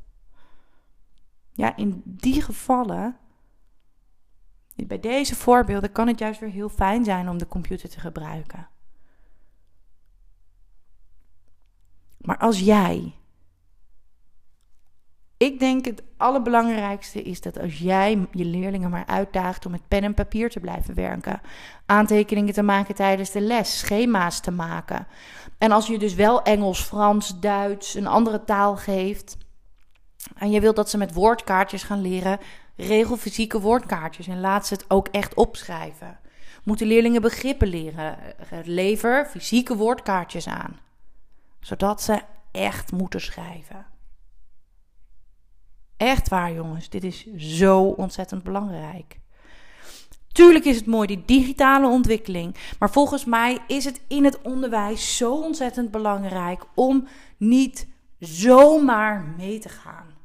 Ja, 1.52 1.76
in 1.76 2.02
die 2.06 2.42
gevallen, 2.42 3.18
bij 4.76 5.00
deze 5.00 5.36
voorbeelden, 5.36 5.92
kan 5.92 6.08
het 6.08 6.20
juist 6.20 6.40
weer 6.40 6.50
heel 6.50 6.70
fijn 6.70 7.04
zijn 7.04 7.30
om 7.30 7.38
de 7.38 7.48
computer 7.48 7.90
te 7.90 8.00
gebruiken. 8.00 8.68
Maar 12.18 12.38
als 12.38 12.60
jij. 12.60 13.16
Ik 15.38 15.60
denk 15.60 15.86
het 15.86 16.04
allerbelangrijkste 16.18 17.22
is 17.22 17.42
dat 17.42 17.60
als 17.60 17.78
jij 17.78 18.28
je 18.32 18.46
leerlingen 18.46 18.90
maar 18.90 19.06
uitdaagt 19.06 19.66
om 19.66 19.72
met 19.72 19.88
pen 19.88 20.04
en 20.04 20.14
papier 20.14 20.50
te 20.50 20.60
blijven 20.60 20.94
werken, 20.94 21.42
aantekeningen 21.86 22.54
te 22.54 22.62
maken 22.62 22.96
tijdens 22.96 23.32
de 23.32 23.42
les, 23.42 23.80
schema's 23.80 24.40
te 24.40 24.52
maken. 24.52 25.08
En 25.58 25.72
als 25.72 25.88
je 25.88 26.00
dus 26.00 26.14
wel 26.14 26.42
Engels, 26.44 26.82
Frans, 26.82 27.40
Duits, 27.40 27.94
een 27.94 28.08
andere 28.08 28.44
taal 28.44 28.76
geeft, 28.76 29.38
en 30.36 30.52
je 30.52 30.60
wilt 30.60 30.76
dat 30.76 30.90
ze 30.90 30.98
met 30.98 31.14
woordkaartjes 31.14 31.84
gaan 31.84 32.02
leren, 32.02 32.40
regel 32.76 33.18
fysieke 33.18 33.60
woordkaartjes 33.60 34.28
en 34.28 34.40
laat 34.40 34.68
ze 34.68 34.74
het 34.74 34.86
ook 34.88 35.08
echt 35.08 35.34
opschrijven. 35.34 36.20
Moeten 36.64 36.88
leerlingen 36.88 37.22
begrippen 37.22 37.68
leren? 37.68 38.18
Lever 38.64 39.26
fysieke 39.26 39.76
woordkaartjes 39.76 40.48
aan, 40.48 40.80
zodat 41.60 42.02
ze 42.02 42.22
echt 42.52 42.92
moeten 42.92 43.22
schrijven. 43.22 43.97
Echt 45.98 46.30
waar, 46.30 46.54
jongens. 46.54 46.90
Dit 46.90 47.04
is 47.04 47.26
zo 47.36 47.82
ontzettend 47.84 48.44
belangrijk. 48.44 49.20
Tuurlijk 50.32 50.66
is 50.66 50.76
het 50.76 50.86
mooi, 50.86 51.08
die 51.08 51.24
digitale 51.26 51.88
ontwikkeling. 51.88 52.56
Maar 52.80 52.90
volgens 52.90 53.26
mij 53.26 53.58
is 53.68 53.86
het 53.86 54.02
in 54.08 54.24
het 54.24 54.42
onderwijs 54.42 55.18
zo 55.18 55.36
ontzettend 55.36 55.92
belangrijk 55.92 56.66
om 56.76 57.08
niet 57.38 57.88
zomaar 58.20 59.34
mee 59.38 59.60
te 59.60 59.70
gaan 59.70 60.16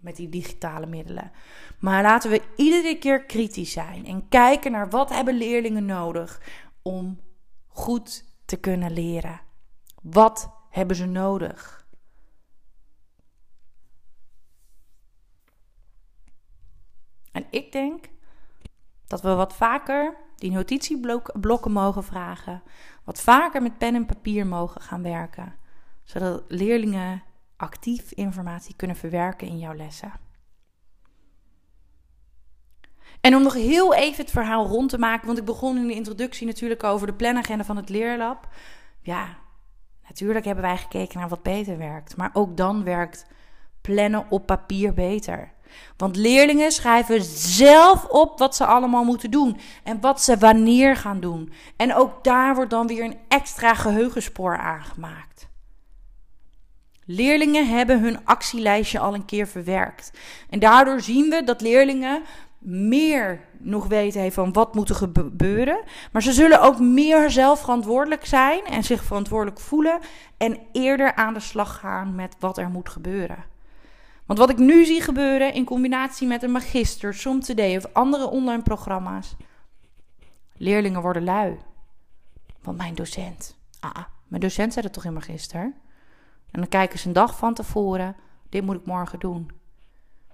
met 0.00 0.16
die 0.16 0.28
digitale 0.28 0.86
middelen. 0.86 1.30
Maar 1.78 2.02
laten 2.02 2.30
we 2.30 2.42
iedere 2.56 2.98
keer 2.98 3.24
kritisch 3.24 3.72
zijn 3.72 4.06
en 4.06 4.28
kijken 4.28 4.72
naar 4.72 4.90
wat 4.90 5.08
hebben 5.08 5.34
leerlingen 5.34 5.84
nodig 5.84 6.40
om 6.82 7.20
goed 7.68 8.24
te 8.44 8.56
kunnen 8.56 8.92
leren. 8.92 9.40
Wat 10.02 10.50
hebben 10.70 10.96
ze 10.96 11.06
nodig? 11.06 11.81
En 17.32 17.46
ik 17.50 17.72
denk 17.72 18.04
dat 19.06 19.20
we 19.20 19.34
wat 19.34 19.54
vaker 19.54 20.16
die 20.36 20.50
notitieblokken 20.50 21.72
mogen 21.72 22.04
vragen, 22.04 22.62
wat 23.04 23.20
vaker 23.20 23.62
met 23.62 23.78
pen 23.78 23.94
en 23.94 24.06
papier 24.06 24.46
mogen 24.46 24.80
gaan 24.80 25.02
werken, 25.02 25.54
zodat 26.04 26.44
leerlingen 26.48 27.22
actief 27.56 28.12
informatie 28.12 28.76
kunnen 28.76 28.96
verwerken 28.96 29.46
in 29.46 29.58
jouw 29.58 29.74
lessen. 29.74 30.12
En 33.20 33.34
om 33.36 33.42
nog 33.42 33.54
heel 33.54 33.94
even 33.94 34.22
het 34.22 34.32
verhaal 34.32 34.66
rond 34.66 34.88
te 34.88 34.98
maken, 34.98 35.26
want 35.26 35.38
ik 35.38 35.44
begon 35.44 35.76
in 35.76 35.86
de 35.86 35.94
introductie 35.94 36.46
natuurlijk 36.46 36.84
over 36.84 37.06
de 37.06 37.14
planagenda 37.14 37.64
van 37.64 37.76
het 37.76 37.88
leerlab. 37.88 38.48
Ja, 39.00 39.38
natuurlijk 40.08 40.44
hebben 40.44 40.64
wij 40.64 40.76
gekeken 40.76 41.18
naar 41.18 41.28
wat 41.28 41.42
beter 41.42 41.78
werkt, 41.78 42.16
maar 42.16 42.30
ook 42.32 42.56
dan 42.56 42.84
werkt 42.84 43.26
plannen 43.80 44.26
op 44.30 44.46
papier 44.46 44.94
beter. 44.94 45.52
Want 45.96 46.16
leerlingen 46.16 46.72
schrijven 46.72 47.22
zelf 47.36 48.04
op 48.04 48.38
wat 48.38 48.56
ze 48.56 48.66
allemaal 48.66 49.04
moeten 49.04 49.30
doen 49.30 49.56
en 49.82 50.00
wat 50.00 50.22
ze 50.22 50.38
wanneer 50.38 50.96
gaan 50.96 51.20
doen. 51.20 51.52
En 51.76 51.94
ook 51.94 52.24
daar 52.24 52.54
wordt 52.54 52.70
dan 52.70 52.86
weer 52.86 53.04
een 53.04 53.18
extra 53.28 53.74
geheugenspoor 53.74 54.56
aangemaakt. 54.56 55.50
Leerlingen 57.04 57.68
hebben 57.68 58.00
hun 58.00 58.24
actielijstje 58.24 58.98
al 58.98 59.14
een 59.14 59.24
keer 59.24 59.46
verwerkt. 59.46 60.12
En 60.50 60.58
daardoor 60.58 61.00
zien 61.00 61.30
we 61.30 61.44
dat 61.44 61.60
leerlingen 61.60 62.22
meer 62.58 63.40
nog 63.58 63.86
weten 63.86 64.32
van 64.32 64.52
wat 64.52 64.74
moet 64.74 64.88
er 64.88 64.94
gebeuren. 64.94 65.80
Maar 66.12 66.22
ze 66.22 66.32
zullen 66.32 66.60
ook 66.60 66.78
meer 66.78 67.30
zelf 67.30 67.60
verantwoordelijk 67.60 68.26
zijn 68.26 68.64
en 68.64 68.84
zich 68.84 69.04
verantwoordelijk 69.04 69.60
voelen. 69.60 69.98
En 70.36 70.58
eerder 70.72 71.14
aan 71.14 71.34
de 71.34 71.40
slag 71.40 71.78
gaan 71.78 72.14
met 72.14 72.36
wat 72.38 72.58
er 72.58 72.68
moet 72.68 72.88
gebeuren. 72.88 73.51
Want 74.26 74.38
wat 74.38 74.50
ik 74.50 74.58
nu 74.58 74.84
zie 74.84 75.00
gebeuren 75.00 75.54
in 75.54 75.64
combinatie 75.64 76.26
met 76.26 76.42
een 76.42 76.52
magister, 76.52 77.14
SomToday 77.14 77.76
of 77.76 77.86
andere 77.92 78.28
online 78.28 78.62
programma's. 78.62 79.36
Leerlingen 80.56 81.02
worden 81.02 81.24
lui. 81.24 81.58
Want 82.62 82.76
mijn 82.76 82.94
docent. 82.94 83.56
Ah, 83.80 84.04
mijn 84.26 84.40
docent 84.40 84.72
zei 84.72 84.84
het 84.84 84.94
toch 84.94 85.04
in 85.04 85.12
magister? 85.12 85.62
En 86.50 86.60
dan 86.60 86.68
kijken 86.68 86.98
ze 86.98 87.06
een 87.06 87.12
dag 87.12 87.38
van 87.38 87.54
tevoren. 87.54 88.16
Dit 88.48 88.64
moet 88.64 88.76
ik 88.76 88.86
morgen 88.86 89.18
doen. 89.18 89.50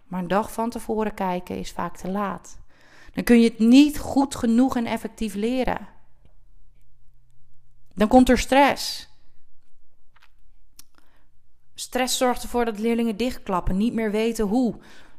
Maar 0.06 0.20
een 0.20 0.28
dag 0.28 0.52
van 0.52 0.70
tevoren 0.70 1.14
kijken 1.14 1.58
is 1.58 1.72
vaak 1.72 1.96
te 1.96 2.10
laat. 2.10 2.58
Dan 3.12 3.24
kun 3.24 3.40
je 3.40 3.48
het 3.48 3.58
niet 3.58 3.98
goed 3.98 4.34
genoeg 4.34 4.76
en 4.76 4.86
effectief 4.86 5.34
leren. 5.34 5.88
Dan 7.94 8.08
komt 8.08 8.28
er 8.28 8.38
stress. 8.38 9.08
Stress 11.80 12.16
zorgt 12.16 12.42
ervoor 12.42 12.64
dat 12.64 12.78
leerlingen 12.78 13.16
dichtklappen, 13.16 13.76
niet 13.76 13.92
meer 13.92 14.10
weten 14.10 14.44
hoe. 14.44 14.74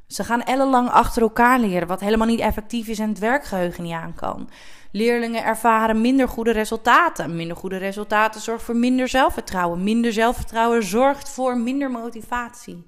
Ze 0.08 0.24
gaan 0.24 0.44
ellenlang 0.44 0.90
achter 0.90 1.22
elkaar 1.22 1.60
leren, 1.60 1.88
wat 1.88 2.00
helemaal 2.00 2.28
niet 2.28 2.40
effectief 2.40 2.88
is 2.88 3.00
en 3.00 3.10
het 3.10 3.20
werkgeheugen 3.20 3.84
niet 3.84 3.94
aan 3.94 4.14
kan. 4.14 4.50
Leerlingen 4.92 5.44
ervaren 5.44 6.02
minder 6.02 6.28
goede 6.28 6.52
resultaten. 6.52 7.36
Minder 7.36 7.58
goede 7.58 7.78
resultaten 7.78 8.42
zorgt 8.42 8.64
voor 8.64 8.76
minder 8.76 9.08
zelfvertrouwen. 9.08 9.84
Minder 9.84 10.14
zelfvertrouwen 10.14 10.84
zorgt 10.84 11.30
voor 11.30 11.58
minder 11.58 11.92
motivatie. 11.92 12.86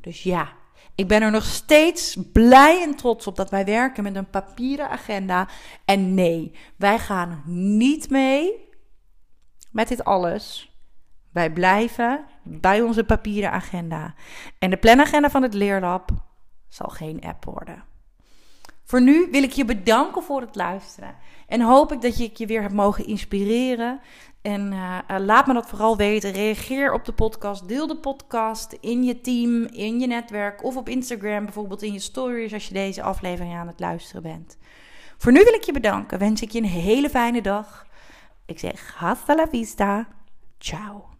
Dus 0.00 0.22
ja, 0.22 0.48
ik 0.94 1.08
ben 1.08 1.22
er 1.22 1.30
nog 1.30 1.44
steeds 1.44 2.16
blij 2.32 2.82
en 2.82 2.96
trots 2.96 3.26
op 3.26 3.36
dat 3.36 3.50
wij 3.50 3.64
werken 3.64 4.02
met 4.02 4.16
een 4.16 4.30
papieren 4.30 4.90
agenda. 4.90 5.48
En 5.84 6.14
nee, 6.14 6.52
wij 6.76 6.98
gaan 6.98 7.42
niet 7.46 8.10
mee 8.10 8.68
met 9.70 9.88
dit 9.88 10.04
alles. 10.04 10.65
Wij 11.36 11.50
blijven 11.52 12.24
bij 12.42 12.82
onze 12.82 13.04
papieren 13.04 13.50
agenda. 13.50 14.14
En 14.58 14.70
de 14.70 14.76
planagenda 14.76 15.30
van 15.30 15.42
het 15.42 15.54
leerlab 15.54 16.10
zal 16.68 16.88
geen 16.88 17.20
app 17.20 17.44
worden. 17.44 17.84
Voor 18.84 19.02
nu 19.02 19.28
wil 19.30 19.42
ik 19.42 19.52
je 19.52 19.64
bedanken 19.64 20.22
voor 20.22 20.40
het 20.40 20.54
luisteren. 20.54 21.14
En 21.46 21.60
hoop 21.60 21.92
ik 21.92 22.00
dat 22.00 22.18
je 22.18 22.30
je 22.34 22.46
weer 22.46 22.60
hebt 22.60 22.74
mogen 22.74 23.06
inspireren. 23.06 24.00
En 24.42 24.72
uh, 24.72 24.98
laat 25.18 25.46
me 25.46 25.54
dat 25.54 25.68
vooral 25.68 25.96
weten. 25.96 26.32
Reageer 26.32 26.92
op 26.92 27.04
de 27.04 27.12
podcast. 27.12 27.68
Deel 27.68 27.86
de 27.86 27.96
podcast 27.96 28.76
in 28.80 29.04
je 29.04 29.20
team, 29.20 29.64
in 29.64 30.00
je 30.00 30.06
netwerk 30.06 30.64
of 30.64 30.76
op 30.76 30.88
Instagram, 30.88 31.44
bijvoorbeeld 31.44 31.82
in 31.82 31.92
je 31.92 31.98
stories 31.98 32.52
als 32.52 32.68
je 32.68 32.74
deze 32.74 33.02
aflevering 33.02 33.54
aan 33.54 33.66
het 33.66 33.80
luisteren 33.80 34.22
bent. 34.22 34.58
Voor 35.18 35.32
nu 35.32 35.44
wil 35.44 35.54
ik 35.54 35.62
je 35.62 35.72
bedanken. 35.72 36.18
Wens 36.18 36.42
ik 36.42 36.50
je 36.50 36.58
een 36.58 36.64
hele 36.64 37.10
fijne 37.10 37.42
dag. 37.42 37.86
Ik 38.46 38.58
zeg 38.58 38.94
hasta 38.94 39.34
la 39.34 39.48
vista. 39.48 40.08
Ciao. 40.58 41.15